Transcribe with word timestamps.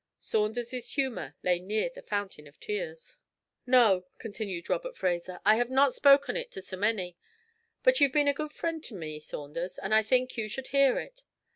Saunders's 0.19 0.93
humour 0.93 1.35
lay 1.43 1.59
near 1.59 1.87
the 1.93 2.01
Fountain 2.01 2.47
of 2.47 2.59
Tears. 2.59 3.17
'No,' 3.67 4.07
continued 4.17 4.67
Robert 4.67 4.97
Fraser, 4.97 5.39
'I 5.45 5.57
have 5.57 5.69
not 5.69 5.93
spoken 5.93 6.35
of 6.35 6.41
it 6.41 6.51
to 6.53 6.61
so 6.63 6.75
many; 6.75 7.15
but 7.83 7.99
you've 8.01 8.11
been 8.11 8.27
a 8.27 8.33
good 8.33 8.51
frien' 8.51 8.81
to 8.85 8.95
me, 8.95 9.19
Saunders, 9.19 9.77
and 9.77 9.93
I 9.93 10.01
think 10.01 10.37
you 10.37 10.47
should 10.49 10.69
hear 10.69 10.97
it. 10.97 11.21